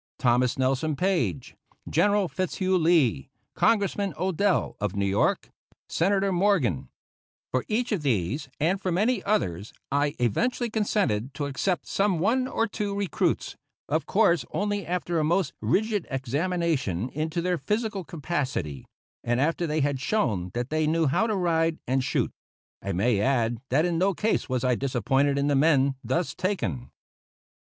Thomas 0.17 0.57
Nelson 0.57 0.95
Page, 0.95 1.55
General 1.87 2.27
Fitzhugh 2.27 2.75
Lee, 2.79 3.29
Congressman 3.53 4.15
Odell, 4.17 4.75
of 4.81 4.95
New 4.95 5.05
York, 5.05 5.51
Senator 5.87 6.31
Morgan; 6.31 6.89
for 7.51 7.63
each 7.67 7.91
of 7.91 8.01
these, 8.01 8.49
and 8.59 8.81
for 8.81 8.91
many 8.91 9.21
others, 9.25 9.73
I 9.91 10.15
eventually 10.17 10.71
consented 10.71 11.35
to 11.35 11.45
accept 11.45 11.85
some 11.85 12.17
one 12.17 12.47
or 12.47 12.65
two 12.67 12.95
recruits, 12.95 13.55
of 13.87 14.07
course 14.07 14.43
only 14.49 14.87
after 14.87 15.19
a 15.19 15.23
most 15.23 15.53
rigid 15.61 16.07
examination 16.09 17.09
into 17.09 17.39
their 17.39 17.59
physical 17.59 18.03
capacity, 18.03 18.87
and 19.23 19.39
after 19.39 19.67
they 19.67 19.81
had 19.81 20.01
shown 20.01 20.49
that 20.55 20.71
they 20.71 20.87
knew 20.87 21.05
how 21.05 21.27
to 21.27 21.35
ride 21.35 21.77
and 21.85 22.03
shoot. 22.03 22.31
I 22.81 22.91
may 22.91 23.21
add 23.21 23.59
that 23.69 23.85
in 23.85 23.99
no 23.99 24.15
case 24.15 24.49
was 24.49 24.63
I 24.63 24.73
disappointed 24.73 25.37
in 25.37 25.45
the 25.45 25.55
men 25.55 25.93
thus 26.03 26.33
taken. 26.33 26.89